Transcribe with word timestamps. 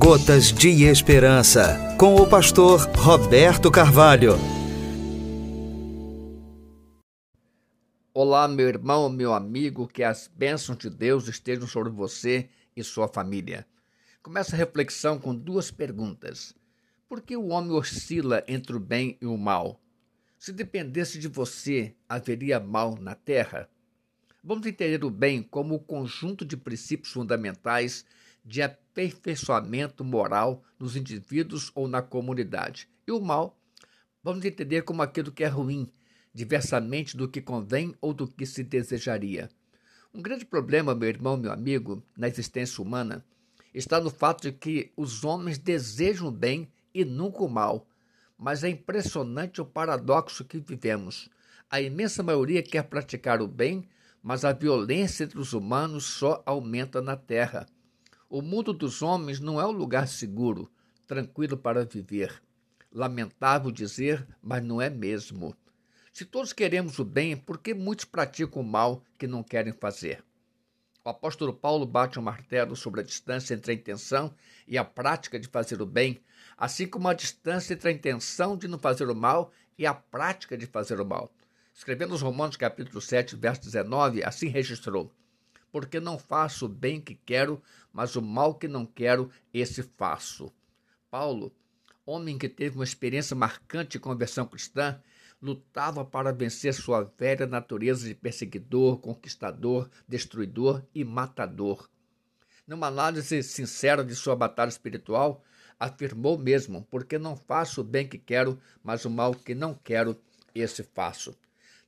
Gotas 0.00 0.52
de 0.52 0.84
Esperança, 0.84 1.96
com 1.98 2.14
o 2.14 2.28
pastor 2.28 2.78
Roberto 2.96 3.68
Carvalho. 3.68 4.34
Olá, 8.14 8.46
meu 8.46 8.68
irmão, 8.68 9.08
meu 9.08 9.34
amigo, 9.34 9.88
que 9.88 10.04
as 10.04 10.28
bênçãos 10.28 10.78
de 10.78 10.88
Deus 10.88 11.26
estejam 11.26 11.66
sobre 11.66 11.92
você 11.92 12.48
e 12.76 12.84
sua 12.84 13.08
família. 13.08 13.66
Começa 14.22 14.54
a 14.54 14.58
reflexão 14.58 15.18
com 15.18 15.34
duas 15.34 15.72
perguntas. 15.72 16.54
Por 17.08 17.20
que 17.20 17.36
o 17.36 17.48
homem 17.48 17.72
oscila 17.72 18.44
entre 18.46 18.76
o 18.76 18.80
bem 18.80 19.18
e 19.20 19.26
o 19.26 19.36
mal? 19.36 19.80
Se 20.38 20.52
dependesse 20.52 21.18
de 21.18 21.26
você, 21.26 21.92
haveria 22.08 22.60
mal 22.60 22.96
na 23.00 23.16
terra? 23.16 23.68
Vamos 24.44 24.64
entender 24.64 25.04
o 25.04 25.10
bem 25.10 25.42
como 25.42 25.74
o 25.74 25.80
conjunto 25.80 26.44
de 26.44 26.56
princípios 26.56 27.12
fundamentais 27.12 28.04
de 28.48 28.62
aperfeiçoamento 28.62 30.02
moral 30.02 30.64
nos 30.78 30.96
indivíduos 30.96 31.70
ou 31.74 31.86
na 31.86 32.00
comunidade. 32.00 32.88
E 33.06 33.12
o 33.12 33.20
mal, 33.20 33.60
vamos 34.24 34.42
entender 34.42 34.82
como 34.82 35.02
aquilo 35.02 35.30
que 35.30 35.44
é 35.44 35.48
ruim, 35.48 35.86
diversamente 36.32 37.14
do 37.14 37.28
que 37.28 37.42
convém 37.42 37.94
ou 38.00 38.14
do 38.14 38.26
que 38.26 38.46
se 38.46 38.64
desejaria. 38.64 39.50
Um 40.14 40.22
grande 40.22 40.46
problema, 40.46 40.94
meu 40.94 41.10
irmão, 41.10 41.36
meu 41.36 41.52
amigo, 41.52 42.02
na 42.16 42.26
existência 42.26 42.82
humana, 42.82 43.22
está 43.74 44.00
no 44.00 44.08
fato 44.08 44.44
de 44.44 44.52
que 44.52 44.90
os 44.96 45.24
homens 45.24 45.58
desejam 45.58 46.28
o 46.28 46.32
bem 46.32 46.72
e 46.94 47.04
nunca 47.04 47.44
o 47.44 47.50
mal. 47.50 47.86
Mas 48.38 48.64
é 48.64 48.70
impressionante 48.70 49.60
o 49.60 49.66
paradoxo 49.66 50.42
que 50.42 50.58
vivemos. 50.58 51.28
A 51.68 51.82
imensa 51.82 52.22
maioria 52.22 52.62
quer 52.62 52.84
praticar 52.84 53.42
o 53.42 53.46
bem, 53.46 53.86
mas 54.22 54.42
a 54.42 54.52
violência 54.54 55.24
entre 55.24 55.38
os 55.38 55.52
humanos 55.52 56.04
só 56.04 56.42
aumenta 56.46 57.02
na 57.02 57.14
terra. 57.14 57.66
O 58.30 58.42
mundo 58.42 58.74
dos 58.74 59.00
homens 59.00 59.40
não 59.40 59.58
é 59.58 59.66
um 59.66 59.70
lugar 59.70 60.06
seguro, 60.06 60.70
tranquilo 61.06 61.56
para 61.56 61.86
viver. 61.86 62.42
Lamentável 62.92 63.70
dizer, 63.70 64.28
mas 64.42 64.62
não 64.62 64.82
é 64.82 64.90
mesmo. 64.90 65.56
Se 66.12 66.26
todos 66.26 66.52
queremos 66.52 66.98
o 66.98 67.06
bem, 67.06 67.38
por 67.38 67.56
que 67.56 67.72
muitos 67.72 68.04
praticam 68.04 68.60
o 68.60 68.66
mal 68.66 69.02
que 69.16 69.26
não 69.26 69.42
querem 69.42 69.72
fazer? 69.72 70.22
O 71.02 71.08
apóstolo 71.08 71.54
Paulo 71.54 71.86
bate 71.86 72.18
um 72.18 72.22
martelo 72.22 72.76
sobre 72.76 73.00
a 73.00 73.04
distância 73.04 73.54
entre 73.54 73.72
a 73.72 73.74
intenção 73.74 74.34
e 74.66 74.76
a 74.76 74.84
prática 74.84 75.40
de 75.40 75.48
fazer 75.48 75.80
o 75.80 75.86
bem, 75.86 76.20
assim 76.54 76.86
como 76.86 77.08
a 77.08 77.14
distância 77.14 77.72
entre 77.72 77.88
a 77.88 77.92
intenção 77.92 78.58
de 78.58 78.68
não 78.68 78.78
fazer 78.78 79.08
o 79.08 79.14
mal 79.14 79.50
e 79.78 79.86
a 79.86 79.94
prática 79.94 80.54
de 80.54 80.66
fazer 80.66 81.00
o 81.00 81.06
mal. 81.06 81.32
Escrevendo 81.72 82.14
os 82.14 82.20
Romanos 82.20 82.58
capítulo 82.58 83.00
7, 83.00 83.36
verso 83.36 83.62
19, 83.62 84.22
assim 84.22 84.48
registrou: 84.48 85.10
porque 85.70 86.00
não 86.00 86.18
faço 86.18 86.66
o 86.66 86.68
bem 86.68 87.00
que 87.00 87.14
quero, 87.14 87.62
mas 87.92 88.16
o 88.16 88.22
mal 88.22 88.54
que 88.54 88.68
não 88.68 88.86
quero, 88.86 89.30
esse 89.52 89.82
faço. 89.82 90.52
Paulo, 91.10 91.52
homem 92.04 92.38
que 92.38 92.48
teve 92.48 92.76
uma 92.76 92.84
experiência 92.84 93.36
marcante 93.36 93.92
de 93.92 93.98
conversão 93.98 94.46
cristã, 94.46 95.00
lutava 95.40 96.04
para 96.04 96.32
vencer 96.32 96.74
sua 96.74 97.04
velha 97.16 97.46
natureza 97.46 98.06
de 98.06 98.14
perseguidor, 98.14 98.98
conquistador, 98.98 99.88
destruidor 100.06 100.82
e 100.94 101.04
matador. 101.04 101.88
Numa 102.66 102.88
análise 102.88 103.42
sincera 103.42 104.04
de 104.04 104.14
sua 104.14 104.36
batalha 104.36 104.68
espiritual, 104.68 105.42
afirmou 105.78 106.36
mesmo: 106.36 106.86
porque 106.90 107.18
não 107.18 107.36
faço 107.36 107.80
o 107.80 107.84
bem 107.84 108.06
que 108.06 108.18
quero, 108.18 108.60
mas 108.82 109.04
o 109.04 109.10
mal 109.10 109.34
que 109.34 109.54
não 109.54 109.74
quero, 109.74 110.20
esse 110.54 110.82
faço. 110.82 111.36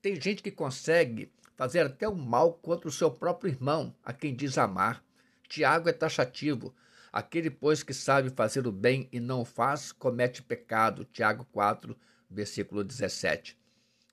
Tem 0.00 0.20
gente 0.20 0.42
que 0.42 0.50
consegue 0.50 1.30
fazer 1.56 1.86
até 1.86 2.08
o 2.08 2.14
mal 2.14 2.54
contra 2.54 2.88
o 2.88 2.92
seu 2.92 3.10
próprio 3.10 3.50
irmão, 3.50 3.94
a 4.04 4.12
quem 4.12 4.34
diz 4.34 4.58
amar. 4.58 5.04
Tiago 5.48 5.88
é 5.88 5.92
taxativo. 5.92 6.74
Aquele, 7.12 7.50
pois, 7.50 7.82
que 7.82 7.94
sabe 7.94 8.30
fazer 8.30 8.66
o 8.66 8.72
bem 8.72 9.08
e 9.12 9.20
não 9.20 9.42
o 9.42 9.44
faz, 9.44 9.92
comete 9.92 10.42
pecado. 10.42 11.04
Tiago 11.04 11.46
4, 11.52 11.96
versículo 12.28 12.82
17. 12.82 13.56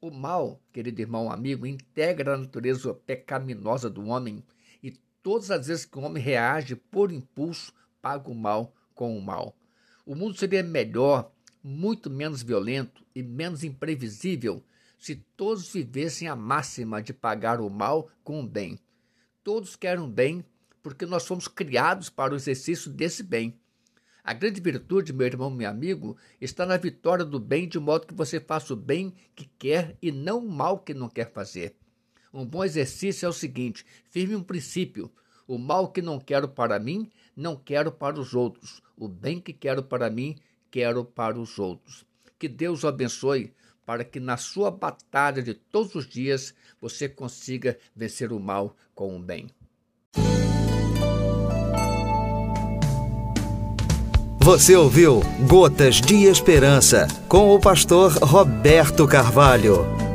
O 0.00 0.10
mal, 0.10 0.60
querido 0.72 1.00
irmão 1.00 1.30
amigo, 1.30 1.66
integra 1.66 2.34
a 2.34 2.38
natureza 2.38 2.92
pecaminosa 2.94 3.88
do 3.88 4.06
homem 4.06 4.44
e 4.82 4.92
todas 5.22 5.50
as 5.50 5.66
vezes 5.66 5.84
que 5.84 5.98
o 5.98 6.02
homem 6.02 6.22
reage 6.22 6.74
por 6.74 7.12
impulso, 7.12 7.72
paga 8.00 8.30
o 8.30 8.34
mal 8.34 8.74
com 8.94 9.16
o 9.16 9.22
mal. 9.22 9.56
O 10.04 10.14
mundo 10.14 10.36
seria 10.36 10.62
melhor, 10.62 11.30
muito 11.62 12.08
menos 12.08 12.42
violento 12.42 13.04
e 13.14 13.22
menos 13.22 13.62
imprevisível 13.62 14.64
se 14.98 15.16
todos 15.36 15.72
vivessem 15.72 16.28
a 16.28 16.36
máxima 16.36 17.00
de 17.00 17.12
pagar 17.12 17.60
o 17.60 17.70
mal 17.70 18.10
com 18.24 18.40
o 18.40 18.46
bem. 18.46 18.78
Todos 19.42 19.76
querem 19.76 20.02
o 20.04 20.08
bem 20.08 20.44
porque 20.82 21.06
nós 21.06 21.26
fomos 21.26 21.48
criados 21.48 22.10
para 22.10 22.32
o 22.32 22.36
exercício 22.36 22.90
desse 22.90 23.22
bem. 23.22 23.58
A 24.22 24.34
grande 24.34 24.60
virtude, 24.60 25.12
meu 25.12 25.26
irmão, 25.26 25.48
meu 25.48 25.70
amigo, 25.70 26.16
está 26.40 26.66
na 26.66 26.76
vitória 26.76 27.24
do 27.24 27.40
bem, 27.40 27.66
de 27.66 27.78
modo 27.78 28.06
que 28.06 28.12
você 28.12 28.38
faça 28.38 28.74
o 28.74 28.76
bem 28.76 29.14
que 29.34 29.48
quer 29.58 29.96
e 30.02 30.12
não 30.12 30.40
o 30.40 30.50
mal 30.50 30.80
que 30.80 30.92
não 30.92 31.08
quer 31.08 31.32
fazer. 31.32 31.74
Um 32.32 32.44
bom 32.44 32.62
exercício 32.62 33.24
é 33.24 33.28
o 33.28 33.32
seguinte: 33.32 33.86
firme 34.10 34.36
um 34.36 34.42
princípio. 34.42 35.10
O 35.46 35.56
mal 35.56 35.90
que 35.90 36.02
não 36.02 36.20
quero 36.20 36.46
para 36.46 36.78
mim, 36.78 37.10
não 37.34 37.56
quero 37.56 37.90
para 37.90 38.20
os 38.20 38.34
outros. 38.34 38.82
O 38.94 39.08
bem 39.08 39.40
que 39.40 39.54
quero 39.54 39.82
para 39.82 40.10
mim, 40.10 40.36
quero 40.70 41.06
para 41.06 41.40
os 41.40 41.58
outros. 41.58 42.04
Que 42.38 42.48
Deus 42.48 42.84
o 42.84 42.88
abençoe 42.88 43.54
para 43.88 44.04
que 44.04 44.20
na 44.20 44.36
sua 44.36 44.70
batalha 44.70 45.42
de 45.42 45.54
todos 45.54 45.94
os 45.94 46.06
dias 46.06 46.52
você 46.78 47.08
consiga 47.08 47.78
vencer 47.96 48.30
o 48.34 48.38
mal 48.38 48.76
com 48.94 49.16
o 49.16 49.18
bem. 49.18 49.48
Você 54.38 54.76
ouviu 54.76 55.22
Gotas 55.48 56.02
de 56.02 56.24
Esperança 56.24 57.08
com 57.30 57.54
o 57.54 57.58
pastor 57.58 58.12
Roberto 58.22 59.08
Carvalho. 59.08 60.07